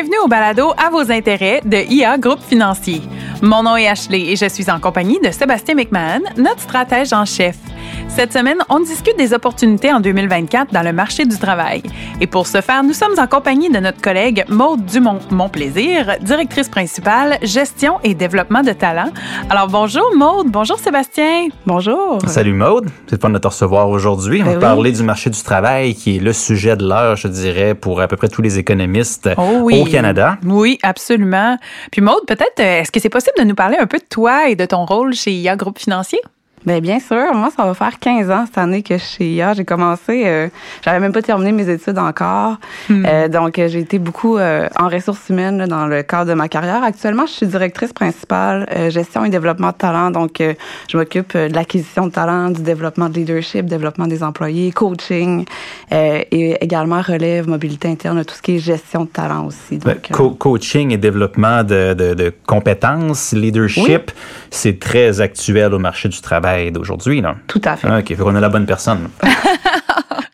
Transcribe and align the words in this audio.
Bienvenue 0.00 0.18
au 0.24 0.28
balado 0.28 0.74
à 0.76 0.90
vos 0.90 1.10
intérêts 1.10 1.60
de 1.64 1.78
IA 1.92 2.18
Groupe 2.18 2.38
Financier. 2.40 3.02
Mon 3.42 3.62
nom 3.62 3.76
est 3.76 3.86
Ashley 3.86 4.30
et 4.32 4.36
je 4.36 4.48
suis 4.48 4.68
en 4.70 4.80
compagnie 4.80 5.18
de 5.24 5.30
Sébastien 5.30 5.74
McMahon, 5.76 6.20
notre 6.36 6.60
stratège 6.60 7.12
en 7.12 7.24
chef. 7.24 7.56
Cette 8.08 8.32
semaine, 8.32 8.56
on 8.68 8.80
discute 8.80 9.16
des 9.16 9.32
opportunités 9.32 9.92
en 9.92 10.00
2024 10.00 10.72
dans 10.72 10.82
le 10.82 10.92
marché 10.92 11.24
du 11.24 11.38
travail. 11.38 11.82
Et 12.20 12.26
pour 12.26 12.46
ce 12.48 12.60
faire, 12.60 12.82
nous 12.82 12.92
sommes 12.94 13.16
en 13.18 13.26
compagnie 13.28 13.70
de 13.70 13.78
notre 13.78 14.00
collègue 14.00 14.44
Maude 14.48 14.84
Dumont 14.86 15.20
Montplaisir, 15.30 16.16
directrice 16.20 16.68
principale 16.68 17.38
gestion 17.42 17.98
et 18.02 18.14
développement 18.14 18.62
de 18.62 18.72
talent. 18.72 19.10
Alors 19.50 19.68
bonjour 19.68 20.10
Maude, 20.16 20.48
bonjour 20.50 20.78
Sébastien. 20.78 21.48
Bonjour. 21.64 22.18
Salut 22.26 22.54
Maude, 22.54 22.88
c'est 23.08 23.20
fun 23.20 23.30
de 23.30 23.38
te 23.38 23.46
recevoir 23.46 23.88
aujourd'hui. 23.88 24.40
On 24.42 24.46
Ben 24.46 24.50
va 24.52 24.56
oui. 24.56 24.60
parler 24.62 24.92
du 24.92 25.02
marché 25.04 25.30
du 25.30 25.40
travail 25.42 25.94
qui 25.94 26.16
est 26.16 26.20
le 26.20 26.32
sujet 26.32 26.76
de 26.76 26.86
l'heure, 26.88 27.14
je 27.16 27.28
dirais, 27.28 27.74
pour 27.74 28.00
à 28.00 28.08
peu 28.08 28.16
près 28.16 28.28
tous 28.28 28.42
les 28.42 28.58
économistes 28.58 29.28
Oh 29.36 29.60
oui. 29.62 29.80
au 29.80 29.84
Canada. 29.84 30.38
Oui, 30.44 30.78
absolument. 30.82 31.56
Puis 31.92 32.00
Maude, 32.00 32.24
peut-être, 32.26 32.58
euh, 32.60 32.80
est-ce 32.80 32.90
que 32.90 32.98
c'est 33.00 33.08
possible 33.10 33.27
de 33.38 33.44
nous 33.44 33.54
parler 33.54 33.76
un 33.78 33.86
peu 33.86 33.98
de 33.98 34.04
toi 34.04 34.48
et 34.48 34.56
de 34.56 34.64
ton 34.64 34.84
rôle 34.84 35.14
chez 35.14 35.32
IA 35.32 35.56
Groupe 35.56 35.78
Financier? 35.78 36.20
Bien, 36.66 36.80
bien 36.80 36.98
sûr. 37.00 37.32
Moi, 37.34 37.50
ça 37.56 37.64
va 37.64 37.74
faire 37.74 37.98
15 37.98 38.30
ans 38.30 38.44
cette 38.46 38.58
année 38.58 38.82
que 38.82 38.96
je 38.98 39.02
suis 39.02 39.16
chez 39.18 39.30
IA. 39.34 39.54
J'ai 39.54 39.64
commencé, 39.64 40.22
euh, 40.26 40.48
j'avais 40.84 41.00
même 41.00 41.12
pas 41.12 41.22
terminé 41.22 41.52
mes 41.52 41.68
études 41.68 41.98
encore. 41.98 42.56
Euh, 42.90 43.28
donc, 43.28 43.58
euh, 43.58 43.68
j'ai 43.68 43.80
été 43.80 43.98
beaucoup 43.98 44.36
euh, 44.38 44.68
en 44.78 44.88
ressources 44.88 45.28
humaines 45.28 45.58
là, 45.58 45.66
dans 45.66 45.86
le 45.86 46.02
cadre 46.02 46.30
de 46.30 46.34
ma 46.34 46.48
carrière. 46.48 46.82
Actuellement, 46.82 47.26
je 47.26 47.32
suis 47.32 47.46
directrice 47.46 47.92
principale 47.92 48.66
gestion 48.90 49.24
et 49.24 49.30
développement 49.30 49.68
de 49.68 49.76
talent. 49.76 50.10
Donc, 50.10 50.42
je 50.88 50.96
m'occupe 50.96 51.36
de 51.36 51.52
l'acquisition 51.54 52.06
de 52.06 52.12
talent, 52.12 52.50
du 52.50 52.62
développement 52.62 53.08
de 53.08 53.14
leadership, 53.14 53.66
développement 53.66 54.06
des 54.06 54.22
employés, 54.22 54.70
coaching 54.72 55.44
et 55.92 56.56
également 56.62 57.00
relève, 57.00 57.48
mobilité 57.48 57.88
interne, 57.88 58.24
tout 58.24 58.34
ce 58.34 58.42
qui 58.42 58.56
est 58.56 58.58
gestion 58.58 59.04
de 59.04 59.08
talent 59.08 59.46
aussi. 59.46 59.78
Ben, 59.78 59.94
Donc, 59.94 60.10
co- 60.12 60.30
coaching 60.30 60.92
et 60.92 60.96
développement 60.96 61.62
de, 61.64 61.94
de- 61.94 62.14
de 62.14 62.32
compétences, 62.46 63.32
leadership, 63.32 64.10
c'est 64.50 64.78
très 64.78 65.20
actuel 65.20 65.74
au 65.74 65.78
marché 65.78 66.08
du 66.08 66.20
travail 66.20 66.47
d'aujourd'hui. 66.72 67.20
là. 67.20 67.36
tout 67.46 67.60
à 67.64 67.76
fait. 67.76 67.88
Ah, 67.90 67.98
OK, 67.98 68.08
fait 68.08 68.16
qu'on 68.16 68.34
a 68.34 68.40
la 68.40 68.48
bonne 68.48 68.66
personne. 68.66 69.08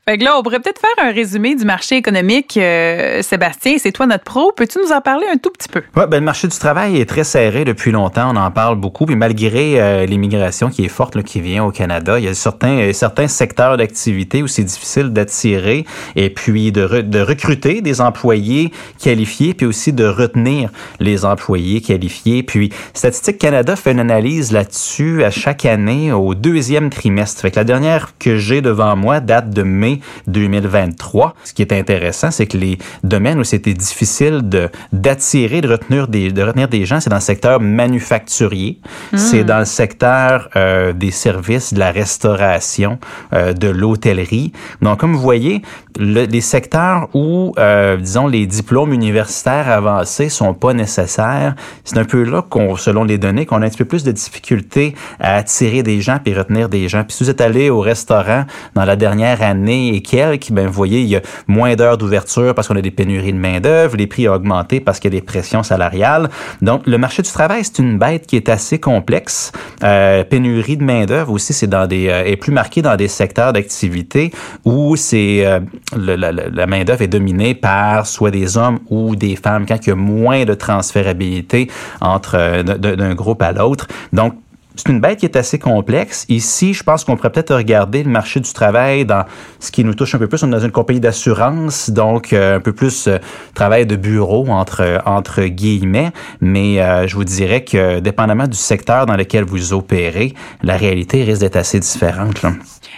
Fait 0.07 0.19
que 0.19 0.25
là, 0.25 0.37
on 0.39 0.43
pourrait 0.43 0.61
peut-être 0.61 0.81
faire 0.81 1.07
un 1.07 1.13
résumé 1.13 1.55
du 1.55 1.65
marché 1.65 1.97
économique. 1.97 2.59
Euh, 2.59 3.23
Sébastien, 3.23 3.77
c'est 3.79 3.91
toi 3.91 4.07
notre 4.07 4.25
pro. 4.25 4.53
Peux-tu 4.55 4.79
nous 4.79 4.93
en 4.93 5.01
parler 5.01 5.25
un 5.33 5.39
tout 5.39 5.49
petit 5.49 5.69
peu? 5.69 5.81
Ouais, 5.97 6.07
ben, 6.07 6.19
le 6.19 6.25
marché 6.27 6.47
du 6.47 6.59
travail 6.59 7.01
est 7.01 7.09
très 7.09 7.25
serré 7.25 7.65
depuis 7.65 7.91
longtemps. 7.91 8.31
On 8.35 8.37
en 8.37 8.51
parle 8.51 8.77
beaucoup. 8.77 9.07
Puis 9.07 9.17
malgré 9.17 9.81
euh, 9.81 10.05
l'immigration 10.05 10.69
qui 10.69 10.85
est 10.85 10.89
forte, 10.89 11.15
là, 11.15 11.23
qui 11.23 11.41
vient 11.41 11.65
au 11.65 11.71
Canada, 11.71 12.19
il 12.19 12.27
y 12.27 12.29
a 12.29 12.35
certains, 12.35 12.81
euh, 12.81 12.93
certains 12.93 13.29
secteurs 13.29 13.79
d'activité 13.79 14.43
où 14.43 14.47
c'est 14.47 14.65
difficile 14.65 15.09
d'attirer 15.09 15.87
et 16.17 16.29
puis 16.29 16.71
de, 16.71 17.01
de 17.01 17.21
recruter 17.21 17.81
des 17.81 18.03
employés 18.03 18.73
qualifiés, 19.03 19.55
puis 19.55 19.65
aussi 19.65 19.95
de 19.95 20.05
retenir 20.05 20.69
les 21.01 21.25
employés 21.25 21.81
qualifiés. 21.81 22.43
Puis 22.43 22.71
Statistique 22.93 23.39
Canada 23.39 23.75
fait 23.75 23.93
une 23.93 24.01
analyse 24.01 24.53
là-dessus 24.53 25.25
à 25.25 25.31
chaque 25.31 25.65
année 25.65 26.13
au 26.13 26.35
deuxième 26.35 26.91
trimestre. 26.91 27.41
Fait 27.41 27.51
que 27.51 27.57
la 27.57 27.65
dernière 27.65 28.19
que 28.19 28.37
j'ai 28.37 28.61
devant 28.61 28.97
moi 28.97 29.21
date 29.21 29.49
de 29.49 29.63
mai 29.63 29.94
2023. 30.27 31.35
Ce 31.45 31.53
qui 31.53 31.63
est 31.63 31.73
intéressant, 31.73 32.31
c'est 32.31 32.47
que 32.47 32.57
les 32.57 32.79
domaines 33.03 33.39
où 33.39 33.45
c'était 33.45 33.75
difficile 33.75 34.49
de 34.49 34.69
d'attirer, 34.93 35.61
de 35.61 35.69
retenir 35.69 36.09
des 36.09 36.31
de 36.33 36.43
retenir 36.43 36.69
des 36.69 36.85
gens, 36.87 37.01
c'est 37.01 37.11
dans 37.11 37.17
le 37.17 37.23
secteur 37.23 37.61
manufacturier, 37.61 38.79
c'est 39.17 39.45
dans 39.45 39.59
le 39.59 39.65
secteur 39.65 40.49
euh, 40.57 40.93
des 40.93 41.11
services, 41.11 41.73
de 41.75 41.79
la 41.79 41.91
restauration, 41.91 42.99
euh, 43.33 43.53
de 43.53 43.69
l'hôtellerie. 43.69 44.53
Donc, 44.83 44.99
comme 45.01 45.15
vous 45.15 45.21
voyez, 45.21 45.63
le- 45.99 46.25
les 46.25 46.41
secteurs 46.41 47.09
où, 47.15 47.55
euh, 47.59 47.97
disons, 47.97 48.27
les 48.27 48.47
diplômes 48.47 48.93
universitaires 48.93 49.69
avancés 49.69 50.29
sont 50.29 50.55
pas 50.55 50.73
nécessaires, 50.75 51.55
c'est 51.85 51.99
un 51.99 52.05
peu 52.05 52.23
là 52.25 52.43
qu'on, 52.43 52.77
selon 52.77 53.05
les 53.05 53.19
données, 53.19 53.47
qu'on 53.47 53.63
a 53.63 53.67
un 53.67 53.69
petit 53.69 53.79
peu 53.79 53.85
plus 53.85 54.05
de 54.05 54.13
difficulté 54.13 54.95
à 55.21 55.37
attirer 55.37 55.83
des 55.83 56.01
gens 56.01 56.19
puis 56.23 56.35
retenir 56.35 56.69
des 56.69 56.89
gens. 56.89 57.05
Puis 57.05 57.17
si 57.17 57.25
vous 57.25 57.31
êtes 57.31 57.41
allé 57.41 57.71
au 57.71 57.81
restaurant 57.81 58.45
dans 58.75 58.85
la 58.85 58.97
dernière 58.97 59.43
année 59.43 59.84
et 59.89 60.01
quelques, 60.03 60.51
ben 60.51 60.67
vous 60.67 60.73
voyez, 60.73 61.01
il 61.01 61.09
y 61.09 61.17
a 61.17 61.21
moins 61.47 61.75
d'heures 61.75 61.99
d'ouverture 61.99 62.55
parce 62.55 62.69
qu'on 62.69 62.77
a 62.77 62.81
des 62.83 62.91
pénuries 62.91 63.33
de 63.33 63.39
main 63.39 63.61
d'œuvre, 63.61 63.97
les 63.97 64.07
prix 64.07 64.29
ont 64.29 64.35
augmenté 64.35 64.81
parce 64.81 64.99
qu'il 65.01 65.13
y 65.13 65.17
a 65.17 65.21
des 65.21 65.25
pressions 65.27 65.63
salariales. 65.63 66.29
Donc 66.63 66.87
le 66.87 66.99
marché 66.99 67.23
du 67.23 67.31
travail, 67.31 67.63
c'est 67.65 67.79
une 67.81 67.99
bête 67.99 68.27
qui 68.27 68.37
est 68.37 68.49
assez 68.49 68.79
complexe. 68.79 69.53
Euh, 69.83 70.25
pénurie 70.25 70.77
de 70.77 70.85
main 70.85 71.05
d'œuvre 71.05 71.33
aussi, 71.33 71.53
c'est 71.53 71.67
dans 71.67 71.87
des 71.87 72.09
euh, 72.09 72.25
est 72.25 72.37
plus 72.37 72.53
marqué 72.53 72.83
dans 72.83 72.97
des 72.97 73.09
secteurs 73.09 73.53
d'activité 73.53 74.31
où 74.65 74.97
c'est 74.97 75.45
euh, 75.45 75.61
la, 75.97 76.17
la- 76.17 76.33
la 76.33 76.67
main 76.67 76.85
d'œuvre 76.85 77.03
est 77.03 77.09
dominée 77.09 77.55
par 77.55 78.07
soit 78.07 78.31
des 78.31 78.57
hommes 78.57 78.79
ou 78.91 79.17
des 79.17 79.37
femmes 79.37 79.67
quand 79.67 79.79
il 79.87 79.91
y 79.91 79.93
a 79.93 79.97
moins 79.97 80.45
de 80.45 80.55
transférabilité 80.55 81.71
entre 82.01 82.37
euh, 82.39 82.63
d'un 82.63 83.15
groupe 83.15 83.43
à 83.43 83.53
l'autre. 83.53 83.87
Donc 84.13 84.35
c'est 84.77 84.89
une 84.89 85.01
bête 85.01 85.21
qui 85.21 85.27
est 85.27 85.37
assez 85.37 85.59
complexe. 85.59 86.25
Ici, 86.29 86.75
je 86.75 86.83
pense 86.83 87.05
qu'on 87.05 87.17
pourrait 87.17 87.31
peut-être 87.31 87.55
regarder 87.55 88.03
le 88.03 88.11
marché 88.11 88.41
du 88.41 88.53
travail 88.53 89.05
dans 89.05 89.25
ce 89.61 89.71
qui 89.71 89.85
nous 89.85 89.95
touche 89.95 90.15
un 90.15 90.19
peu 90.19 90.27
plus. 90.27 90.43
On 90.43 90.49
est 90.49 90.51
dans 90.51 90.59
une 90.59 90.73
compagnie 90.73 91.01
d'assurance, 91.01 91.91
donc 91.91 92.33
euh, 92.33 92.57
un 92.57 92.61
peu 92.61 92.73
plus 92.73 93.07
euh, 93.07 93.19
travail 93.55 93.87
de 93.87 93.95
bureau 93.95 94.47
entre 94.49 94.83
euh, 94.83 94.99
entre 95.07 95.45
guillemets. 95.45 96.11
Mais 96.41 96.81
euh, 96.81 97.07
je 97.07 97.15
vous 97.15 97.25
dirais 97.25 97.63
que, 97.63 98.01
dépendamment 98.01 98.49
du 98.49 98.57
secteur 98.57 99.07
dans 99.07 99.17
lequel 99.17 99.45
vous 99.45 99.73
opérez, 99.73 100.35
la 100.63 100.77
réalité 100.77 101.23
risque 101.23 101.41
d'être 101.41 101.57
assez 101.57 101.79
différente. 101.79 102.43
Là. 102.43 102.53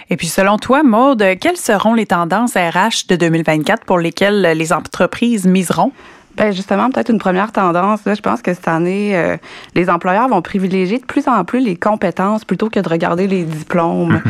Et 0.08 0.16
puis, 0.16 0.28
selon 0.28 0.56
toi, 0.56 0.82
Maude, 0.82 1.24
quelles 1.40 1.56
seront 1.56 1.94
les 1.94 2.06
tendances 2.06 2.54
RH 2.54 3.08
de 3.08 3.16
2024 3.16 3.84
pour 3.84 3.98
lesquelles 3.98 4.52
les 4.56 4.72
entreprises 4.72 5.46
miseront? 5.46 5.92
Ben 6.36 6.52
justement, 6.52 6.90
peut-être 6.90 7.10
une 7.10 7.18
première 7.18 7.50
tendance. 7.52 8.04
Là, 8.04 8.14
je 8.14 8.20
pense 8.20 8.42
que 8.42 8.52
cette 8.52 8.68
année, 8.68 9.16
euh, 9.16 9.36
les 9.74 9.88
employeurs 9.88 10.28
vont 10.28 10.42
privilégier 10.42 10.98
de 10.98 11.04
plus 11.04 11.28
en 11.28 11.44
plus 11.44 11.60
les 11.60 11.76
compétences 11.76 12.44
plutôt 12.44 12.68
que 12.68 12.78
de 12.78 12.88
regarder 12.88 13.26
les 13.26 13.44
diplômes. 13.44 14.20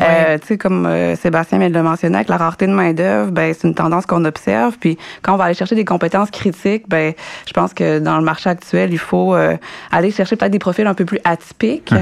Euh, 0.00 0.38
tu 0.38 0.46
sais, 0.46 0.58
comme 0.58 0.86
euh, 0.86 1.14
Sébastien 1.14 1.58
vient 1.58 1.68
de 1.68 1.74
le 1.74 1.82
mentionner, 1.82 2.16
avec 2.16 2.28
la 2.28 2.36
rareté 2.36 2.66
de 2.66 2.72
main 2.72 2.92
d'œuvre, 2.92 3.30
ben 3.30 3.54
c'est 3.54 3.68
une 3.68 3.74
tendance 3.74 4.06
qu'on 4.06 4.24
observe. 4.24 4.76
Puis 4.78 4.98
quand 5.22 5.34
on 5.34 5.36
va 5.36 5.44
aller 5.44 5.54
chercher 5.54 5.74
des 5.74 5.84
compétences 5.84 6.30
critiques, 6.30 6.88
ben 6.88 7.12
je 7.46 7.52
pense 7.52 7.74
que 7.74 7.98
dans 7.98 8.18
le 8.18 8.24
marché 8.24 8.50
actuel, 8.50 8.92
il 8.92 8.98
faut 8.98 9.34
euh, 9.34 9.56
aller 9.92 10.10
chercher 10.10 10.36
peut-être 10.36 10.52
des 10.52 10.58
profils 10.58 10.86
un 10.86 10.94
peu 10.94 11.04
plus 11.04 11.20
atypiques. 11.24 11.92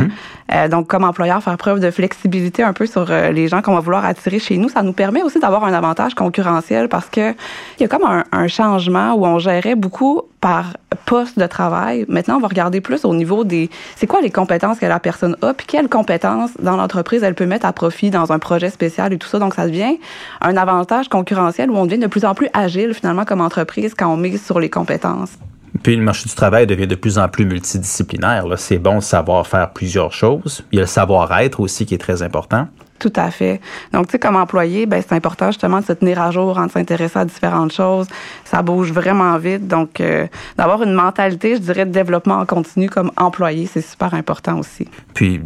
Euh, 0.53 0.69
donc, 0.69 0.87
comme 0.87 1.05
employeur, 1.05 1.43
faire 1.43 1.57
preuve 1.57 1.81
de 1.81 1.91
flexibilité 1.91 2.63
un 2.63 2.73
peu 2.73 2.87
sur 2.87 3.11
euh, 3.11 3.31
les 3.31 3.49
gens 3.49 3.63
qu'on 3.63 3.75
va 3.75 3.81
vouloir 3.81 4.05
attirer 4.05 4.39
chez 4.39 4.59
nous, 4.59 4.69
ça 4.69 4.83
nous 4.83 4.93
permet 4.93 5.23
aussi 5.23 5.39
d'avoir 5.39 5.65
un 5.65 5.73
avantage 5.73 6.15
concurrentiel 6.15 6.89
parce 6.89 7.07
que 7.07 7.33
il 7.33 7.83
y 7.83 7.85
a 7.85 7.89
comme 7.89 8.05
un, 8.05 8.25
un 8.33 8.49
changement 8.49 9.15
où 9.15 9.25
on 9.25 9.39
gérait 9.39 9.77
beaucoup 9.77 10.23
par 10.41 10.75
poste 11.07 11.39
de 11.39 11.47
travail. 11.47 12.05
Maintenant, 12.09 12.37
on 12.37 12.41
va 12.41 12.49
regarder 12.49 12.81
plus 12.81 13.05
au 13.05 13.15
niveau 13.15 13.45
des 13.45 13.71
c'est 13.97 14.07
quoi 14.07 14.21
les 14.21 14.31
compétences 14.31 14.79
que 14.79 14.87
la 14.87 15.01
personne 15.01 15.37
a, 15.43 15.55
puis 15.55 15.67
quelles 15.67 15.89
compétences 15.89 16.51
dans 16.61 16.77
l'entreprise 16.77 17.23
elle 17.23 17.34
peut 17.34 17.47
mettre 17.47 17.65
à 17.65 17.73
profit 17.73 18.11
dans 18.11 18.33
un 18.33 18.39
projet 18.39 18.69
spécial 18.69 19.13
et 19.13 19.19
tout 19.19 19.29
ça. 19.29 19.39
Donc, 19.39 19.55
ça 19.55 19.67
devient 19.67 19.99
un 20.41 20.57
avantage 20.57 21.09
concurrentiel 21.09 21.71
où 21.71 21.77
on 21.77 21.87
devient 21.87 21.99
de 21.99 22.09
plus 22.09 22.25
en 22.25 22.34
plus 22.34 22.49
agile 22.53 22.93
finalement 22.93 23.25
comme 23.25 23.41
entreprise 23.41 23.95
quand 23.95 24.13
on 24.13 24.17
mise 24.17 24.45
sur 24.45 24.61
les 24.61 24.69
compétences. 24.69 25.33
Puis 25.82 25.97
le 25.97 26.03
marché 26.03 26.28
du 26.28 26.34
travail 26.34 26.66
devient 26.66 26.87
de 26.87 26.94
plus 26.94 27.19
en 27.19 27.28
plus 27.28 27.44
multidisciplinaire. 27.44 28.47
là. 28.47 28.56
C'est 28.56 28.78
bon 28.78 28.97
de 28.97 29.03
savoir 29.03 29.47
faire 29.47 29.70
plusieurs 29.70 30.12
choses. 30.12 30.65
Il 30.72 30.76
y 30.76 30.78
a 30.78 30.82
le 30.82 30.87
savoir-être 30.87 31.60
aussi 31.60 31.87
qui 31.87 31.94
est 31.94 31.98
très 31.98 32.22
important. 32.22 32.69
Tout 33.03 33.12
à 33.16 33.32
fait. 33.32 33.60
Donc, 33.92 34.06
tu 34.06 34.12
sais, 34.12 34.21
comme 34.21 34.37
employé, 34.37 34.87
ben, 34.87 35.03
c'est 35.03 35.16
important 35.16 35.48
justement 35.48 35.81
de 35.81 35.84
se 35.84 35.92
tenir 35.92 36.22
à 36.22 36.31
jour, 36.31 36.54
de 36.54 36.71
s'intéresser 36.71 37.19
à 37.19 37.25
différentes 37.25 37.72
choses. 37.72 38.06
Ça 38.44 38.62
bouge 38.62 38.92
vraiment 38.92 39.37
vite. 39.38 39.66
Donc, 39.66 40.00
euh, 40.00 40.28
d'avoir 40.56 40.84
une 40.84 40.92
mentalité, 40.92 41.56
je 41.56 41.60
dirais, 41.60 41.84
de 41.84 41.91
développement 41.91 42.37
en 42.37 42.47
continu 42.47 42.88
comme 42.88 43.10
employé, 43.16 43.66
c'est 43.66 43.81
super 43.81 44.15
important 44.15 44.56
aussi. 44.60 44.87
Puis, 45.15 45.41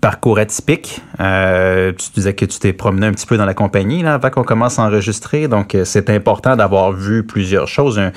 parcours 0.00 0.38
atypique. 0.38 1.02
Euh, 1.18 1.92
tu 1.92 2.10
disais 2.14 2.34
que 2.34 2.44
tu 2.44 2.58
t'es 2.58 2.72
promené 2.72 3.06
un 3.06 3.12
petit 3.12 3.26
peu 3.26 3.36
dans 3.36 3.44
la 3.44 3.54
compagnie 3.54 4.02
là, 4.02 4.14
avant 4.14 4.30
qu'on 4.30 4.44
commence 4.44 4.78
à 4.78 4.84
enregistrer. 4.84 5.48
Donc, 5.48 5.74
euh, 5.74 5.84
c'est 5.84 6.10
important 6.10 6.56
d'avoir 6.56 6.92
vu 6.92 7.24
plusieurs 7.24 7.68
choses. 7.68 7.98
Un 7.98 8.12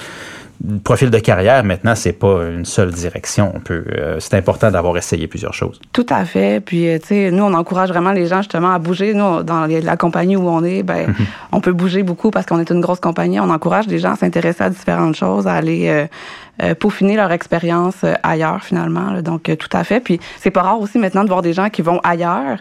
profil 0.83 1.09
de 1.09 1.19
carrière, 1.19 1.63
maintenant, 1.63 1.95
c'est 1.95 2.13
pas 2.13 2.43
une 2.47 2.65
seule 2.65 2.91
direction. 2.91 3.51
On 3.53 3.59
peut, 3.59 3.83
euh, 3.91 4.17
c'est 4.19 4.35
important 4.35 4.71
d'avoir 4.71 4.95
essayé 4.97 5.27
plusieurs 5.27 5.53
choses. 5.53 5.79
Tout 5.91 6.05
à 6.09 6.25
fait. 6.25 6.59
Puis, 6.63 6.87
euh, 6.87 6.99
tu 6.99 7.07
sais, 7.07 7.31
nous, 7.31 7.43
on 7.43 7.53
encourage 7.53 7.89
vraiment 7.89 8.11
les 8.11 8.27
gens 8.27 8.37
justement 8.41 8.71
à 8.71 8.79
bouger. 8.79 9.13
Nous, 9.13 9.43
dans 9.43 9.67
la 9.67 9.97
compagnie 9.97 10.35
où 10.35 10.47
on 10.47 10.63
est, 10.63 10.83
ben, 10.83 11.13
on 11.51 11.59
peut 11.59 11.73
bouger 11.73 12.03
beaucoup 12.03 12.31
parce 12.31 12.45
qu'on 12.45 12.59
est 12.59 12.69
une 12.69 12.81
grosse 12.81 12.99
compagnie. 12.99 13.39
On 13.39 13.49
encourage 13.49 13.87
les 13.87 13.99
gens 13.99 14.13
à 14.13 14.15
s'intéresser 14.15 14.63
à 14.63 14.69
différentes 14.69 15.15
choses, 15.15 15.47
à 15.47 15.53
aller 15.53 15.89
euh, 15.89 16.05
euh, 16.61 16.75
peaufiner 16.75 17.15
leur 17.15 17.31
expérience 17.31 17.95
euh, 18.03 18.13
ailleurs 18.21 18.63
finalement. 18.63 19.09
là. 19.09 19.23
Donc, 19.23 19.49
euh, 19.49 19.55
tout 19.55 19.75
à 19.75 19.83
fait. 19.83 19.99
Puis, 19.99 20.19
c'est 20.39 20.51
pas 20.51 20.61
rare 20.61 20.79
aussi 20.79 20.99
maintenant 20.99 21.23
de 21.23 21.29
voir 21.29 21.41
des 21.41 21.51
gens 21.51 21.71
qui 21.71 21.81
vont 21.81 21.99
ailleurs, 22.03 22.59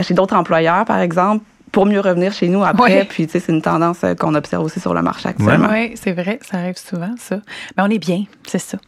chez 0.00 0.14
d'autres 0.14 0.34
employeurs, 0.34 0.86
par 0.86 0.98
exemple, 0.98 1.44
pour 1.74 1.86
mieux 1.86 2.00
revenir 2.00 2.32
chez 2.32 2.48
nous 2.48 2.64
après. 2.64 3.00
Oui. 3.00 3.06
Puis, 3.08 3.26
tu 3.26 3.32
sais, 3.32 3.40
c'est 3.40 3.52
une 3.52 3.60
tendance 3.60 3.98
euh, 4.04 4.14
qu'on 4.14 4.34
observe 4.34 4.64
aussi 4.64 4.80
sur 4.80 4.94
le 4.94 5.02
marché 5.02 5.28
actuellement. 5.28 5.68
Oui, 5.70 5.92
c'est 5.96 6.12
vrai, 6.12 6.38
ça 6.48 6.58
arrive 6.58 6.78
souvent, 6.78 7.14
ça. 7.18 7.36
Mais 7.76 7.82
on 7.82 7.90
est 7.90 7.98
bien, 7.98 8.24
c'est 8.46 8.60
ça. 8.60 8.78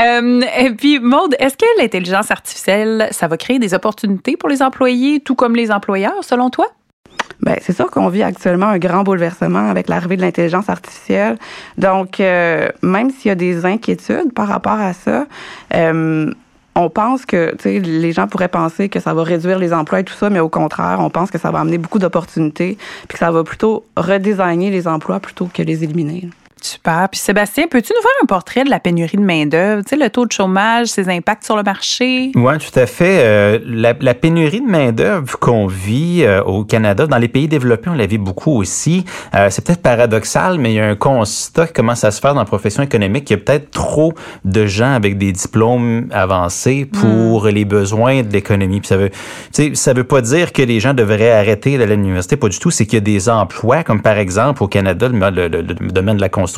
Euh, 0.00 0.40
et 0.58 0.70
puis, 0.70 1.00
Maude, 1.00 1.34
est-ce 1.38 1.56
que 1.56 1.66
l'intelligence 1.80 2.30
artificielle, 2.30 3.08
ça 3.10 3.26
va 3.26 3.36
créer 3.36 3.58
des 3.58 3.74
opportunités 3.74 4.36
pour 4.36 4.48
les 4.48 4.62
employés, 4.62 5.20
tout 5.20 5.34
comme 5.34 5.56
les 5.56 5.70
employeurs, 5.70 6.22
selon 6.22 6.50
toi? 6.50 6.66
Ben, 7.40 7.56
c'est 7.60 7.74
sûr 7.74 7.90
qu'on 7.90 8.08
vit 8.08 8.22
actuellement 8.22 8.68
un 8.68 8.78
grand 8.78 9.02
bouleversement 9.02 9.68
avec 9.68 9.88
l'arrivée 9.88 10.16
de 10.16 10.22
l'intelligence 10.22 10.68
artificielle. 10.68 11.36
Donc, 11.76 12.20
euh, 12.20 12.68
même 12.82 13.10
s'il 13.10 13.28
y 13.28 13.32
a 13.32 13.34
des 13.34 13.66
inquiétudes 13.66 14.32
par 14.32 14.48
rapport 14.48 14.78
à 14.78 14.92
ça, 14.92 15.26
euh, 15.74 16.30
on 16.76 16.90
pense 16.90 17.24
que, 17.26 17.54
les 17.64 18.12
gens 18.12 18.26
pourraient 18.26 18.48
penser 18.48 18.88
que 18.88 19.00
ça 19.00 19.14
va 19.14 19.22
réduire 19.22 19.58
les 19.58 19.72
emplois 19.72 20.00
et 20.00 20.04
tout 20.04 20.14
ça, 20.14 20.30
mais 20.30 20.40
au 20.40 20.48
contraire, 20.48 20.98
on 21.00 21.10
pense 21.10 21.30
que 21.30 21.38
ça 21.38 21.50
va 21.50 21.60
amener 21.60 21.78
beaucoup 21.78 21.98
d'opportunités, 21.98 22.76
puis 23.08 23.14
que 23.14 23.18
ça 23.18 23.30
va 23.30 23.44
plutôt 23.44 23.84
redesigner 23.96 24.70
les 24.70 24.88
emplois 24.88 25.20
plutôt 25.20 25.48
que 25.52 25.62
les 25.62 25.84
éliminer. 25.84 26.28
Super. 26.64 27.08
Puis 27.10 27.20
Sébastien, 27.20 27.66
peux-tu 27.70 27.92
nous 27.94 28.00
faire 28.00 28.10
un 28.22 28.26
portrait 28.26 28.64
de 28.64 28.70
la 28.70 28.80
pénurie 28.80 29.18
de 29.18 29.22
main-d'œuvre? 29.22 29.82
Tu 29.84 29.90
sais, 29.90 30.02
le 30.02 30.08
taux 30.08 30.24
de 30.24 30.32
chômage, 30.32 30.86
ses 30.86 31.10
impacts 31.10 31.44
sur 31.44 31.56
le 31.56 31.62
marché? 31.62 32.32
Oui, 32.34 32.54
tout 32.56 32.78
à 32.78 32.86
fait. 32.86 33.20
Euh, 33.22 33.58
la, 33.66 33.92
la, 34.00 34.14
pénurie 34.14 34.62
de 34.62 34.66
main-d'œuvre 34.66 35.38
qu'on 35.38 35.66
vit 35.66 36.22
euh, 36.22 36.42
au 36.42 36.64
Canada, 36.64 37.06
dans 37.06 37.18
les 37.18 37.28
pays 37.28 37.48
développés, 37.48 37.90
on 37.90 37.94
la 37.94 38.06
vit 38.06 38.16
beaucoup 38.16 38.52
aussi. 38.52 39.04
Euh, 39.34 39.48
c'est 39.50 39.62
peut-être 39.62 39.82
paradoxal, 39.82 40.58
mais 40.58 40.72
il 40.72 40.76
y 40.76 40.80
a 40.80 40.86
un 40.86 40.96
constat 40.96 41.66
qui 41.66 41.74
commence 41.74 42.02
à 42.02 42.10
se 42.10 42.18
faire 42.18 42.32
dans 42.32 42.40
la 42.40 42.46
profession 42.46 42.82
économique. 42.82 43.28
Il 43.28 43.34
y 43.34 43.36
a 43.36 43.40
peut-être 43.40 43.70
trop 43.70 44.14
de 44.46 44.64
gens 44.64 44.94
avec 44.94 45.18
des 45.18 45.32
diplômes 45.32 46.08
avancés 46.12 46.86
pour 46.86 47.44
hmm. 47.44 47.48
les 47.48 47.66
besoins 47.66 48.22
de 48.22 48.32
l'économie. 48.32 48.80
Puis 48.80 48.88
ça 48.88 48.96
veut, 48.96 49.10
tu 49.10 49.16
sais, 49.52 49.74
ça 49.74 49.92
veut 49.92 50.04
pas 50.04 50.22
dire 50.22 50.54
que 50.54 50.62
les 50.62 50.80
gens 50.80 50.94
devraient 50.94 51.32
arrêter 51.32 51.76
d'aller 51.76 51.92
à 51.92 51.96
l'université, 51.96 52.38
pas 52.38 52.48
du 52.48 52.58
tout. 52.58 52.70
C'est 52.70 52.86
qu'il 52.86 52.94
y 52.94 52.96
a 52.96 53.00
des 53.00 53.28
emplois, 53.28 53.84
comme 53.84 54.00
par 54.00 54.16
exemple 54.16 54.62
au 54.62 54.66
Canada, 54.66 55.08
le, 55.08 55.30
le, 55.30 55.48
le, 55.48 55.62
le 55.62 55.92
domaine 55.92 56.16
de 56.16 56.22
la 56.22 56.30
construction 56.30 56.53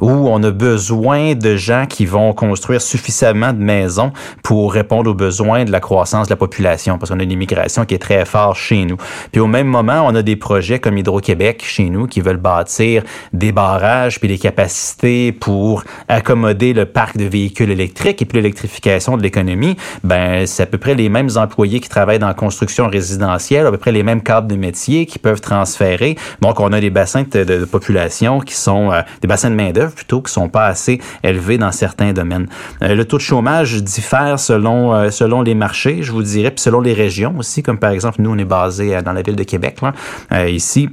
où 0.00 0.10
on 0.10 0.42
a 0.42 0.50
besoin 0.50 1.34
de 1.34 1.56
gens 1.56 1.86
qui 1.86 2.06
vont 2.06 2.32
construire 2.32 2.80
suffisamment 2.80 3.52
de 3.52 3.58
maisons 3.58 4.12
pour 4.42 4.72
répondre 4.72 5.10
aux 5.10 5.14
besoins 5.14 5.64
de 5.64 5.72
la 5.72 5.80
croissance 5.80 6.28
de 6.28 6.32
la 6.32 6.36
population, 6.36 6.98
parce 6.98 7.10
qu'on 7.10 7.20
a 7.20 7.22
une 7.22 7.32
immigration 7.32 7.84
qui 7.84 7.94
est 7.94 7.98
très 7.98 8.24
forte 8.24 8.56
chez 8.56 8.84
nous. 8.84 8.96
Puis 9.32 9.40
au 9.40 9.46
même 9.46 9.66
moment, 9.66 10.04
on 10.06 10.14
a 10.14 10.22
des 10.22 10.36
projets 10.36 10.78
comme 10.78 10.96
Hydro-Québec 10.98 11.64
chez 11.64 11.90
nous 11.90 12.06
qui 12.06 12.20
veulent 12.20 12.36
bâtir 12.36 13.02
des 13.32 13.52
barrages 13.52 14.18
puis 14.18 14.28
des 14.28 14.38
capacités 14.38 15.32
pour 15.32 15.84
accommoder 16.08 16.72
le 16.72 16.84
parc 16.84 17.16
de 17.16 17.24
véhicules 17.24 17.70
électriques 17.70 18.22
et 18.22 18.24
puis 18.24 18.36
l'électrification 18.36 19.16
de 19.16 19.22
l'économie. 19.22 19.76
Ben, 20.04 20.46
c'est 20.46 20.62
à 20.62 20.66
peu 20.66 20.78
près 20.78 20.94
les 20.94 21.08
mêmes 21.08 21.30
employés 21.36 21.80
qui 21.80 21.88
travaillent 21.88 22.18
dans 22.18 22.28
la 22.28 22.34
construction 22.34 22.88
résidentielle, 22.88 23.66
à 23.66 23.70
peu 23.70 23.78
près 23.78 23.92
les 23.92 24.02
mêmes 24.02 24.22
cadres 24.22 24.48
de 24.48 24.56
métier 24.56 25.06
qui 25.06 25.18
peuvent 25.18 25.40
transférer. 25.40 26.16
Donc, 26.40 26.60
on 26.60 26.72
a 26.72 26.80
des 26.80 26.90
bassins 26.90 27.24
de, 27.30 27.44
de 27.44 27.64
population 27.64 28.40
qui 28.40 28.54
sont 28.54 28.90
euh, 28.98 29.02
des 29.20 29.28
bassins 29.28 29.50
de 29.50 29.54
main-d'œuvre 29.54 29.92
plutôt 29.92 30.20
qui 30.20 30.32
sont 30.32 30.48
pas 30.48 30.66
assez 30.66 31.00
élevés 31.22 31.58
dans 31.58 31.72
certains 31.72 32.12
domaines. 32.12 32.48
Euh, 32.82 32.94
le 32.94 33.04
taux 33.04 33.16
de 33.16 33.22
chômage 33.22 33.82
diffère 33.82 34.38
selon 34.38 34.94
euh, 34.94 35.10
selon 35.10 35.42
les 35.42 35.54
marchés, 35.54 36.02
je 36.02 36.12
vous 36.12 36.22
dirais, 36.22 36.50
puis 36.50 36.60
selon 36.60 36.80
les 36.80 36.92
régions 36.92 37.34
aussi, 37.38 37.62
comme 37.62 37.78
par 37.78 37.90
exemple 37.90 38.16
nous 38.20 38.30
on 38.30 38.38
est 38.38 38.44
basé 38.44 38.96
euh, 38.96 39.02
dans 39.02 39.12
la 39.12 39.22
ville 39.22 39.36
de 39.36 39.44
Québec 39.44 39.78
là, 39.82 40.48
ici. 40.48 40.88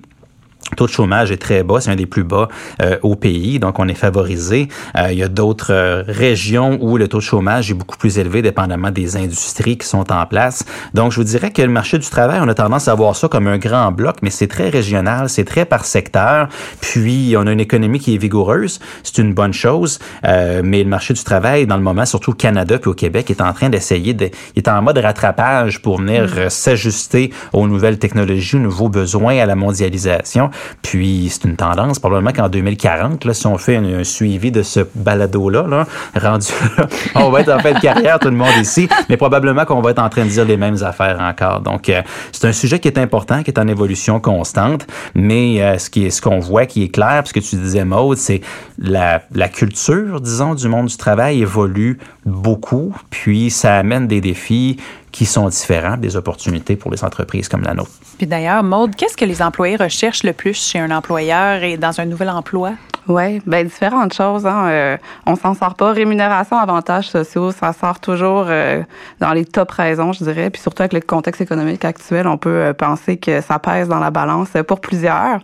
Taux 0.76 0.88
de 0.88 0.92
chômage 0.92 1.32
est 1.32 1.38
très 1.38 1.62
bas, 1.62 1.80
c'est 1.80 1.92
un 1.92 1.96
des 1.96 2.08
plus 2.08 2.24
bas 2.24 2.48
euh, 2.82 2.98
au 3.04 3.16
pays, 3.16 3.60
donc 3.60 3.78
on 3.78 3.88
est 3.88 3.94
favorisé. 3.94 4.68
Euh, 4.98 5.12
il 5.12 5.18
y 5.18 5.24
a 5.24 5.28
d'autres 5.28 5.72
euh, 5.72 6.04
régions 6.08 6.80
où 6.82 6.98
le 6.98 7.08
taux 7.08 7.20
de 7.20 7.24
chômage 7.24 7.70
est 7.70 7.76
beaucoup 7.76 7.98
plus 7.98 8.18
élevé, 8.18 8.42
dépendamment 8.42 8.90
des 8.90 9.16
industries 9.16 9.78
qui 9.78 9.88
sont 9.88 10.12
en 10.12 10.26
place. 10.26 10.66
Donc 10.96 11.12
je 11.12 11.18
vous 11.18 11.24
dirais 11.24 11.52
que 11.52 11.62
le 11.62 11.70
marché 11.70 12.00
du 12.00 12.10
travail, 12.10 12.40
on 12.42 12.48
a 12.48 12.56
tendance 12.56 12.88
à 12.88 12.96
voir 12.96 13.16
ça 13.16 13.28
comme 13.28 13.48
un 13.48 13.60
grand 13.60 13.92
bloc, 13.92 14.18
mais 14.24 14.32
c'est 14.32 14.48
très 14.48 14.70
régional, 14.70 15.30
c'est 15.30 15.46
très 15.46 15.66
par 15.66 15.86
secteur. 15.86 16.50
Puis 16.82 17.36
on 17.38 17.46
a 17.46 17.52
une 17.52 17.60
économie 17.60 18.00
qui 18.00 18.16
est 18.16 18.18
vigoureuse, 18.18 18.80
c'est 19.04 19.20
une 19.20 19.36
bonne 19.36 19.54
chose, 19.54 20.00
mais 20.24 20.84
le 20.84 20.90
marché 20.90 21.14
du 21.14 21.24
travail, 21.24 21.68
dans 21.68 21.78
le 21.78 21.84
moment, 21.84 22.06
surtout 22.06 22.32
au 22.32 22.36
Canada 22.36 22.80
puis 22.80 22.90
au 22.90 22.96
Québec, 22.96 23.30
est 23.30 23.42
en 23.42 23.54
train 23.54 23.70
d'essayer 23.70 24.14
de, 24.14 24.26
il 24.56 24.64
est 24.64 24.68
en 24.68 24.82
mode 24.82 24.98
rattrapage 24.98 25.82
pour 25.82 26.00
venir 26.00 26.24
mm. 26.24 26.50
s'ajuster 26.50 27.32
aux 27.54 27.68
nouvelles 27.68 28.00
technologies, 28.00 28.58
aux 28.58 28.60
nouveaux 28.60 28.90
besoins, 28.90 29.38
à 29.38 29.46
la 29.46 29.56
mondialisation. 29.56 30.50
Puis 30.82 31.30
c'est 31.32 31.48
une 31.48 31.56
tendance, 31.56 32.00
probablement 32.00 32.32
qu'en 32.32 32.50
2040, 32.50 33.26
là, 33.26 33.34
si 33.34 33.48
on 33.48 33.58
fait 33.58 33.78
un, 33.78 34.04
suivi 34.04 34.52
de 34.52 34.64
ce 34.64 34.82
balado-là, 34.96 35.68
là, 35.68 35.88
rendu 36.16 36.48
là, 36.78 36.88
on 37.16 37.30
va 37.30 37.42
être 37.42 37.54
en 37.54 37.60
fin 37.60 37.74
de 37.74 37.80
carrière, 37.80 38.20
tout 38.20 38.30
le 38.30 38.36
monde 38.36 38.54
ici, 38.62 38.88
mais 39.10 39.18
probablement 39.18 39.66
qu'on 39.66 39.82
va 39.82 39.92
être 39.92 40.00
en 40.00 40.10
train 40.10 40.26
de 40.26 40.30
dire 40.30 40.46
les 40.46 40.58
mêmes 40.58 40.82
affaires 40.84 41.20
encore. 41.20 41.62
Donc, 41.62 41.90
euh, 41.90 42.02
c'est 42.32 42.48
un 42.48 42.54
sujet 42.54 42.80
qui 42.80 42.88
est 42.88 42.98
important, 42.98 43.44
qui 43.44 43.52
est 43.52 43.60
en 43.60 43.68
évolution 43.68 44.20
constante, 44.20 44.88
mais 45.14 45.62
euh, 45.62 45.78
ce 45.78 45.90
qui 45.90 46.06
est 46.06 46.10
ce 46.10 46.22
qu'on 46.22 46.40
voit 46.40 46.66
qui 46.66 46.84
est 46.84 46.90
clair, 46.90 47.16
parce 47.16 47.34
que 47.34 47.40
tu 47.40 47.56
disais, 47.56 47.86
Maude, 47.86 48.18
c'est 48.18 48.42
la, 48.78 49.22
la 49.34 49.50
culture, 49.50 50.22
disons, 50.22 50.56
du 50.56 50.68
monde 50.68 50.88
du 50.88 50.98
travail 50.98 51.42
évolue 51.42 52.00
beaucoup, 52.26 52.94
puis 53.10 53.50
ça 53.50 53.76
amène 53.78 54.08
des 54.08 54.22
défis 54.22 54.78
qui 55.16 55.26
sont 55.26 55.48
différents 55.48 55.96
des 55.96 56.18
opportunités 56.18 56.76
pour 56.76 56.92
les 56.92 57.02
entreprises 57.06 57.48
comme 57.48 57.62
la 57.62 57.74
nôtre. 57.74 57.92
Puis 58.18 58.28
d'ailleurs, 58.28 58.64
Maude, 58.64 58.98
qu'est-ce 58.98 59.16
que 59.16 59.24
les 59.24 59.42
employés 59.42 59.78
recherchent 59.78 60.24
le 60.24 60.34
plus 60.34 60.54
chez 60.54 60.78
un 60.78 60.92
employeur 60.92 61.64
et 61.64 61.78
dans 61.78 62.02
un 62.02 62.06
nouvel 62.06 62.30
emploi? 62.30 62.74
Oui, 63.08 63.42
bien, 63.46 63.64
différentes 63.64 64.14
choses. 64.14 64.46
Hein. 64.46 64.68
Euh, 64.68 64.98
on 65.26 65.38
s'en 65.38 65.54
sort 65.54 65.76
pas. 65.76 65.94
Rémunération, 65.94 66.58
avantages 66.58 67.08
sociaux, 67.08 67.52
ça 67.52 67.72
sort 67.72 68.02
toujours 68.02 68.48
euh, 68.50 68.84
dans 69.22 69.32
les 69.32 69.46
top 69.46 69.72
raisons, 69.72 70.12
je 70.12 70.26
dirais. 70.26 70.50
Puis 70.50 70.62
surtout 70.62 70.82
avec 70.82 70.92
le 70.92 71.00
contexte 71.00 71.40
économique 71.40 71.86
actuel, 71.86 72.28
on 72.28 72.38
peut 72.38 72.50
euh, 72.50 72.74
penser 72.74 73.16
que 73.16 73.40
ça 73.40 73.58
pèse 73.58 73.88
dans 73.88 74.00
la 74.00 74.12
balance 74.12 74.50
pour 74.68 74.82
plusieurs. 74.82 75.40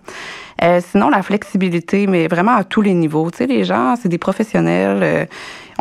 sinon, 0.81 1.09
la 1.09 1.23
flexibilité, 1.23 2.07
mais 2.07 2.27
vraiment 2.27 2.55
à 2.57 2.65
tous 2.65 2.81
les 2.81 2.93
niveaux. 2.93 3.31
Tu 3.31 3.37
sais, 3.37 3.47
les 3.47 3.63
gens, 3.63 3.95
c'est 3.95 4.09
des 4.09 4.17
professionnels 4.17 5.29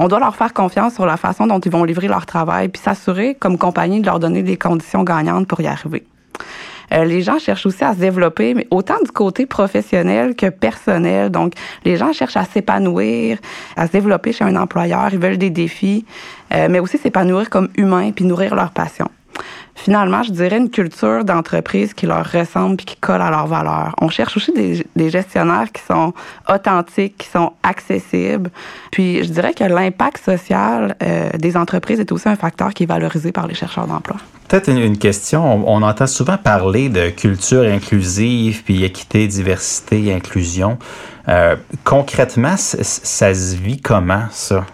on 0.00 0.08
doit 0.08 0.19
leur 0.19 0.35
faire 0.35 0.55
confiance 0.55 0.94
sur 0.94 1.05
la 1.05 1.19
façon 1.19 1.47
dont 1.47 1.61
ils 1.61 1.70
vont 1.70 1.85
livrer 1.85 2.08
leur 2.08 2.25
travail, 2.25 2.70
puis 2.70 2.81
s'assurer, 2.82 3.35
comme 3.35 3.58
compagnie, 3.58 4.00
de 4.00 4.06
leur 4.06 4.19
donner 4.19 4.43
des 4.43 4.56
conditions 4.56 5.05
gagnantes 5.05 5.47
pour 5.47 5.61
y 5.61 5.67
arriver. 5.67 6.05
Euh, 6.93 7.05
les 7.05 7.20
gens 7.20 7.38
cherchent 7.38 7.67
aussi 7.67 7.85
à 7.85 7.93
se 7.93 7.99
développer, 7.99 8.55
mais 8.55 8.67
autant 8.70 8.97
du 9.05 9.12
côté 9.12 9.44
professionnel 9.44 10.35
que 10.35 10.49
personnel. 10.49 11.31
Donc, 11.31 11.52
les 11.85 11.99
gens 11.99 12.14
cherchent 12.14 12.38
à 12.38 12.44
s'épanouir, 12.44 13.38
à 13.76 13.87
se 13.87 13.93
développer 13.93 14.32
chez 14.32 14.43
un 14.43 14.56
employeur. 14.56 15.11
Ils 15.12 15.19
veulent 15.19 15.38
des 15.38 15.50
défis, 15.50 16.06
euh, 16.52 16.69
mais 16.70 16.81
aussi 16.81 16.97
s'épanouir 16.97 17.50
comme 17.50 17.69
humains 17.76 18.11
puis 18.11 18.25
nourrir 18.25 18.55
leur 18.55 18.70
passion 18.70 19.08
finalement, 19.74 20.22
je 20.22 20.32
dirais 20.32 20.58
une 20.58 20.70
culture 20.70 21.24
d'entreprise 21.24 21.94
qui 21.94 22.06
leur 22.06 22.30
ressemble 22.30 22.74
et 22.80 22.84
qui 22.84 22.96
colle 22.96 23.22
à 23.22 23.30
leurs 23.30 23.46
valeurs. 23.46 23.94
On 24.00 24.08
cherche 24.08 24.36
aussi 24.36 24.52
des, 24.52 25.10
gestionnaires 25.10 25.72
qui 25.72 25.82
sont 25.82 26.12
authentiques, 26.48 27.18
qui 27.18 27.28
sont 27.28 27.52
accessibles. 27.62 28.50
Puis, 28.90 29.24
je 29.24 29.30
dirais 29.30 29.54
que 29.54 29.64
l'impact 29.64 30.24
social 30.24 30.96
euh, 31.02 31.30
des 31.38 31.56
entreprises 31.56 32.00
est 32.00 32.12
aussi 32.12 32.28
un 32.28 32.36
facteur 32.36 32.74
qui 32.74 32.84
est 32.84 32.86
valorisé 32.86 33.32
par 33.32 33.46
les 33.46 33.54
chercheurs 33.54 33.86
d'emploi. 33.86 34.16
Peut-être 34.48 34.68
une, 34.68 34.98
question. 34.98 35.68
On, 35.68 35.82
entend 35.82 36.08
souvent 36.08 36.36
parler 36.36 36.88
de 36.88 37.10
culture 37.10 37.62
inclusive, 37.62 38.64
puis 38.64 38.84
équité, 38.84 39.28
diversité, 39.28 40.12
inclusion. 40.12 40.76
Euh, 41.28 41.54
concrètement, 41.84 42.56
ça 42.56 43.34
se 43.34 43.54
vit 43.54 43.80
comment, 43.80 44.25
ça? 44.32 44.66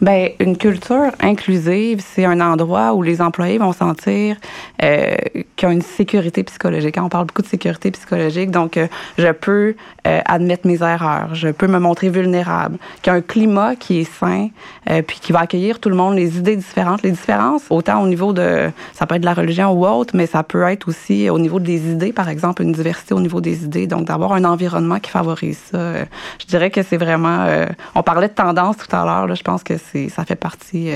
Ben, 0.00 0.30
une 0.38 0.56
culture 0.56 1.10
inclusive, 1.20 2.00
c'est 2.06 2.24
un 2.24 2.40
endroit 2.40 2.94
où 2.94 3.02
les 3.02 3.20
employés 3.20 3.58
vont 3.58 3.72
sentir 3.72 4.36
euh, 4.82 5.16
qu'ils 5.56 5.68
ont 5.68 5.72
une 5.72 5.82
sécurité 5.82 6.44
psychologique. 6.44 6.96
On 7.02 7.08
parle 7.08 7.26
beaucoup 7.26 7.42
de 7.42 7.48
sécurité 7.48 7.90
psychologique, 7.90 8.52
donc 8.52 8.76
euh, 8.76 8.86
je 9.18 9.32
peux 9.32 9.74
euh, 10.06 10.20
admettre 10.24 10.68
mes 10.68 10.80
erreurs, 10.82 11.34
je 11.34 11.48
peux 11.48 11.66
me 11.66 11.80
montrer 11.80 12.10
vulnérable, 12.10 12.78
qu'il 13.02 13.12
y 13.12 13.16
a 13.16 13.18
un 13.18 13.22
climat 13.22 13.74
qui 13.74 13.98
est 13.98 14.10
sain, 14.20 14.50
euh, 14.88 15.02
puis 15.02 15.18
qui 15.20 15.32
va 15.32 15.40
accueillir 15.40 15.80
tout 15.80 15.88
le 15.88 15.96
monde, 15.96 16.14
les 16.14 16.38
idées 16.38 16.54
différentes, 16.54 17.02
les 17.02 17.10
différences, 17.10 17.62
autant 17.68 18.00
au 18.00 18.06
niveau 18.06 18.32
de, 18.32 18.70
ça 18.92 19.06
peut 19.06 19.16
être 19.16 19.22
de 19.22 19.26
la 19.26 19.34
religion 19.34 19.72
ou 19.72 19.84
autre, 19.84 20.14
mais 20.14 20.26
ça 20.26 20.44
peut 20.44 20.62
être 20.62 20.86
aussi 20.86 21.28
au 21.28 21.40
niveau 21.40 21.58
des 21.58 21.90
idées, 21.90 22.12
par 22.12 22.28
exemple, 22.28 22.62
une 22.62 22.72
diversité 22.72 23.14
au 23.14 23.20
niveau 23.20 23.40
des 23.40 23.64
idées. 23.64 23.88
Donc, 23.88 24.04
d'avoir 24.04 24.32
un 24.32 24.44
environnement 24.44 25.00
qui 25.00 25.10
favorise 25.10 25.58
ça, 25.72 25.94
je 26.38 26.46
dirais 26.46 26.70
que 26.70 26.82
c'est 26.84 26.96
vraiment, 26.96 27.46
on 27.94 28.02
parlait 28.02 28.28
de 28.28 28.32
tendance 28.32 28.76
tout 28.76 28.94
à 28.94 29.04
l'heure, 29.04 29.34
je 29.34 29.42
pense 29.42 29.64
que 29.64 29.74
ça 30.08 30.24
fait 30.24 30.36
partie. 30.36 30.90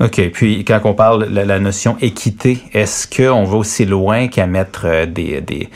OK. 0.00 0.30
Puis, 0.32 0.64
quand 0.64 0.80
on 0.84 0.94
parle 0.94 1.32
de 1.32 1.40
la 1.40 1.58
notion 1.58 1.96
équité, 2.00 2.62
est-ce 2.72 3.06
qu'on 3.06 3.44
va 3.44 3.56
aussi 3.56 3.84
loin 3.84 4.28
qu'à 4.28 4.46
mettre 4.46 5.06
des, 5.06 5.40
des 5.40 5.68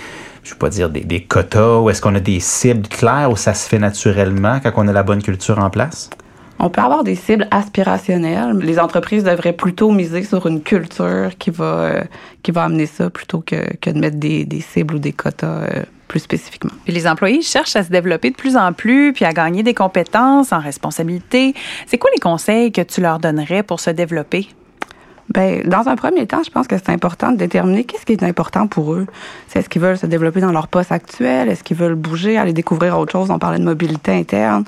je 0.43 0.49
ne 0.49 0.55
veux 0.55 0.59
pas 0.59 0.71
dire 0.71 0.91
des 0.91 1.23
quotas, 1.23 1.79
ou 1.79 1.91
est-ce 1.91 2.03
qu'on 2.03 2.15
a 2.15 2.21
des 2.21 2.41
cibles 2.41 2.89
claires 2.89 3.31
où 3.31 3.37
ça 3.37 3.55
se 3.55 3.69
fait 3.69 3.79
naturellement 3.79 4.59
quand 4.61 4.73
on 4.77 4.89
a 4.89 4.93
la 4.93 5.03
bonne 5.03 5.23
culture 5.23 5.59
en 5.59 5.71
place? 5.71 6.11
On 6.59 6.71
peut 6.71 6.81
avoir 6.81 7.03
des 7.05 7.15
cibles 7.15 7.49
aspirationnelles. 7.51 8.57
Les 8.59 8.79
entreprises 8.79 9.25
devraient 9.25 9.53
plutôt 9.53 9.91
miser 9.91 10.23
sur 10.23 10.47
une 10.47 10.63
culture 10.63 11.31
qui 11.39 11.51
va, 11.51 11.65
euh, 11.65 12.05
qui 12.43 12.51
va 12.51 12.65
amener 12.65 12.87
ça 12.87 13.11
plutôt 13.11 13.41
que, 13.41 13.77
que 13.77 13.91
de 13.91 13.99
mettre 13.99 14.17
des, 14.17 14.47
cibles 14.61 14.95
ou 14.95 14.99
des 14.99 15.13
quotas 15.13 15.47
euh, 15.47 15.83
plus 16.09 16.21
spécifiquement. 16.21 16.73
Puis 16.85 16.93
les 16.93 17.07
employés 17.07 17.43
cherchent 17.43 17.77
à 17.77 17.83
se 17.83 17.91
développer 17.91 18.31
de 18.31 18.37
plus 18.37 18.57
en 18.57 18.73
plus, 18.73 19.13
puis 19.13 19.25
à 19.25 19.33
gagner 19.33 19.63
des 19.63 19.75
compétences 19.75 20.53
en 20.53 20.61
responsabilité. 20.61 21.55
C'est 21.87 21.99
quoi 21.99 22.11
les 22.15 22.21
conseils 22.21 22.71
que 22.71 22.83
tu 22.83 23.01
leur 23.01 23.19
donnerais 23.19 23.63
pour 23.63 23.81
se 23.81 23.91
développer? 23.91 24.49
Ben, 25.29 25.63
dans 25.67 25.89
un 25.89 25.97
premier 25.97 26.27
temps, 26.27 26.43
je 26.45 26.51
pense 26.51 26.67
que 26.67 26.77
c'est 26.77 26.91
important 26.91 27.33
de 27.33 27.37
déterminer 27.37 27.85
qu'est-ce 27.85 28.05
qui 28.05 28.13
est 28.13 28.23
important 28.23 28.67
pour 28.67 28.95
eux. 28.95 29.07
C'est 29.49 29.61
est-ce 29.61 29.69
qu'ils 29.69 29.81
veulent 29.81 29.97
se 29.97 30.07
développer 30.07 30.41
dans 30.41 30.53
leur 30.53 30.69
poste 30.69 30.93
actuel, 30.93 31.49
est-ce 31.49 31.63
qu'ils 31.63 31.77
veulent 31.77 31.95
bouger, 31.95 32.37
aller 32.37 32.53
découvrir 32.53 32.99
autre 32.99 33.13
chose? 33.13 33.31
On 33.31 33.39
parlait 33.39 33.59
de 33.59 33.65
mobilité 33.65 34.13
interne 34.13 34.65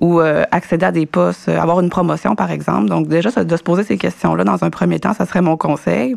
ou 0.00 0.20
euh, 0.20 0.44
accéder 0.52 0.86
à 0.86 0.92
des 0.92 1.06
postes, 1.06 1.48
euh, 1.48 1.60
avoir 1.60 1.80
une 1.80 1.90
promotion 1.90 2.34
par 2.34 2.50
exemple. 2.50 2.88
Donc 2.88 3.08
déjà, 3.08 3.30
de 3.44 3.56
se 3.56 3.62
poser 3.62 3.82
ces 3.82 3.98
questions-là 3.98 4.44
dans 4.44 4.64
un 4.64 4.70
premier 4.70 5.00
temps, 5.00 5.12
ça 5.12 5.26
serait 5.26 5.42
mon 5.42 5.56
conseil. 5.56 6.16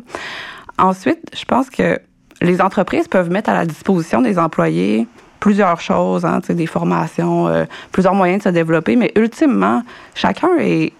Ensuite, 0.77 1.19
je 1.33 1.43
pense 1.45 1.69
que 1.69 1.99
les 2.41 2.61
entreprises 2.61 3.07
peuvent 3.07 3.29
mettre 3.29 3.49
à 3.49 3.53
la 3.53 3.65
disposition 3.65 4.21
des 4.21 4.39
employés 4.39 5.07
plusieurs 5.39 5.79
choses, 5.81 6.25
hein, 6.25 6.39
des 6.47 6.67
formations, 6.67 7.47
euh, 7.47 7.65
plusieurs 7.91 8.13
moyens 8.13 8.39
de 8.39 8.43
se 8.43 8.49
développer, 8.49 8.95
mais 8.95 9.11
ultimement, 9.15 9.83
chacun 10.15 10.49
est 10.59 10.93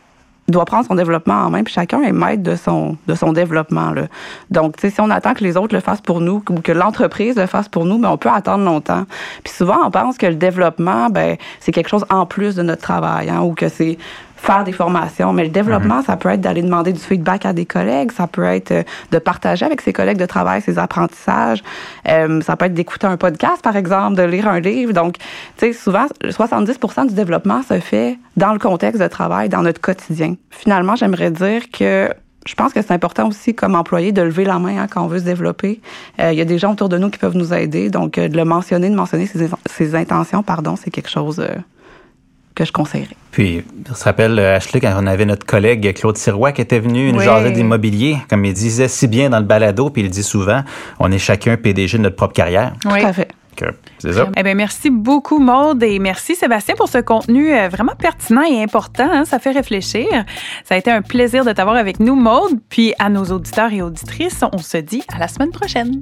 doit 0.52 0.66
prendre 0.66 0.86
son 0.86 0.96
développement 0.96 1.36
en 1.36 1.50
main, 1.50 1.64
puis 1.64 1.74
chacun 1.74 2.02
est 2.02 2.12
maître 2.12 2.44
de 2.44 2.56
son, 2.56 2.98
de 3.08 3.16
son 3.16 3.34
développement. 3.34 3.92
Là. 3.92 4.04
Donc, 4.50 4.76
si 4.80 5.00
on 5.00 5.10
attend 5.10 5.34
que 5.34 5.44
les 5.44 5.58
autres 5.58 5.76
le 5.76 5.82
fassent 5.82 6.02
pour 6.02 6.22
nous 6.22 6.44
ou 6.50 6.62
que 6.62 6.72
l'entreprise 6.72 7.36
le 7.36 7.46
fasse 7.46 7.70
pour 7.70 7.86
nous, 7.86 7.98
ben, 7.98 8.10
on 8.10 8.18
peut 8.18 8.30
attendre 8.30 8.64
longtemps. 8.64 9.06
Puis 9.44 9.54
souvent, 9.54 9.78
on 9.86 9.92
pense 9.92 10.18
que 10.18 10.26
le 10.26 10.36
développement, 10.36 11.10
ben, 11.10 11.38
c'est 11.60 11.72
quelque 11.72 11.90
chose 11.90 12.06
en 12.10 12.26
plus 12.26 12.56
de 12.56 12.64
notre 12.64 12.82
travail, 12.82 13.30
hein, 13.30 13.42
ou 13.42 13.54
que 13.54 13.70
c'est 13.70 13.98
faire 14.40 14.64
des 14.64 14.72
formations. 14.72 15.34
Mais 15.34 15.44
le 15.44 15.50
développement, 15.50 15.98
mhm. 15.98 16.04
ça 16.04 16.18
peut 16.18 16.30
être 16.30 16.42
d'aller 16.42 16.62
demander 16.62 16.94
du 16.94 17.00
feedback 17.00 17.46
à 17.46 17.54
des 17.54 17.66
collègues, 17.66 18.12
ça 18.12 18.28
peut 18.28 18.44
être 18.44 18.72
euh, 18.72 18.84
de 19.12 19.20
partager 19.20 19.66
avec 19.66 19.82
ses 19.82 19.94
collègues 19.94 20.18
de 20.18 20.26
travail 20.26 20.62
ses 20.62 20.80
apprentissages, 20.80 21.64
euh, 22.08 22.42
ça 22.42 22.56
peut 22.56 22.66
être 22.66 22.74
d'écouter 22.74 23.08
un 23.08 23.18
podcast, 23.18 23.62
par 23.62 23.76
exemple, 23.76 24.16
de 24.16 24.24
lire 24.24 24.48
un 24.48 24.60
livre. 24.60 24.94
Donc, 24.94 25.18
tu 25.18 25.24
sais, 25.58 25.74
souvent, 25.74 26.06
70% 26.24 27.08
du 27.08 27.14
développement 27.14 27.62
se 27.64 27.80
fait 27.80 28.18
dans 28.38 28.54
le 28.54 28.60
contexte 28.60 29.02
de 29.02 29.08
travail, 29.08 29.50
dans 29.50 29.62
notre 29.62 29.82
quotidien. 29.82 30.36
Finalement, 30.50 30.96
j'aimerais 30.96 31.32
dire 31.32 31.64
que 31.72 32.10
je 32.46 32.56
pense 32.56 32.72
que 32.72 32.82
c'est 32.82 32.94
important 32.94 33.28
aussi 33.28 33.54
comme 33.54 33.76
employé 33.76 34.12
de 34.12 34.22
lever 34.22 34.46
la 34.46 34.60
main 34.60 34.82
hein, 34.82 34.88
quand 34.90 35.04
on 35.04 35.08
veut 35.08 35.20
se 35.20 35.26
développer. 35.26 35.82
Euh, 36.20 36.32
il 36.32 36.38
y 36.38 36.42
a 36.42 36.46
des 36.46 36.58
gens 36.58 36.72
autour 36.72 36.90
de 36.90 36.98
nous 36.98 37.10
qui 37.10 37.20
peuvent 37.20 37.36
nous 37.36 37.54
aider, 37.54 37.90
donc 37.90 38.14
de 38.14 38.36
le 38.36 38.46
mentionner, 38.46 38.90
de 38.90 38.96
mentionner 38.96 39.26
ses, 39.28 39.50
ses 39.66 39.96
intentions, 39.96 40.44
pardon, 40.44 40.76
c'est 40.76 40.90
quelque 40.90 41.10
chose 41.10 41.44
que 42.60 42.66
je 42.66 42.72
conseillerais. 42.72 43.16
Puis, 43.32 43.64
on 43.90 43.96
se 43.96 44.04
rappelle, 44.04 44.38
euh, 44.38 44.56
Ashley, 44.56 44.82
quand 44.82 44.94
on 44.98 45.08
avait 45.08 45.26
notre 45.26 45.46
collègue 45.46 45.94
Claude 45.94 46.18
Sirois 46.18 46.52
qui 46.52 46.62
était 46.62 46.80
venu 46.80 47.12
nous 47.12 47.22
jaser 47.22 47.52
d'immobilier, 47.52 48.18
comme 48.30 48.46
il 48.46 48.54
disait 48.54 48.88
si 48.88 49.08
bien 49.08 49.30
dans 49.30 49.40
le 49.40 49.46
balado, 49.46 49.90
puis 49.90 50.04
il 50.04 50.10
dit 50.10 50.24
souvent, 50.24 50.64
on 51.00 51.12
est 51.12 51.20
chacun 51.20 51.56
PDG 51.58 51.98
de 51.98 52.04
notre 52.04 52.16
propre 52.16 52.34
carrière. 52.34 52.74
Oui. 52.86 53.02
Tout 53.02 53.08
à 53.08 53.14
fait. 53.14 53.30
C'est 53.98 54.14
ça. 54.14 54.30
Eh 54.38 54.44
bien, 54.44 54.56
merci 54.56 54.90
beaucoup, 54.90 55.40
Maude, 55.40 55.84
et 55.84 56.00
merci, 56.00 56.36
Sébastien, 56.36 56.76
pour 56.76 56.88
ce 56.88 57.00
contenu 57.00 57.54
euh, 57.54 57.68
vraiment 57.68 57.94
pertinent 57.98 58.44
et 58.44 58.64
important. 58.64 59.10
Hein. 59.12 59.26
ça 59.26 59.40
fait 59.40 59.52
réfléchir. 59.52 60.08
Ça 60.64 60.76
a 60.76 60.78
été 60.78 60.90
un 60.90 61.02
plaisir 61.02 61.44
de 61.44 61.52
t'avoir 61.52 61.76
avec 61.76 62.00
nous, 62.00 62.16
Maude. 62.16 62.60
Puis 62.70 62.94
à 63.00 63.10
nos 63.10 63.26
auditeurs 63.26 63.74
et 63.74 63.82
auditrices, 63.82 64.44
on 64.54 64.60
se 64.60 64.78
dit 64.78 65.04
à 65.14 65.20
la 65.20 65.28
semaine 65.28 65.52
prochaine. 65.52 66.02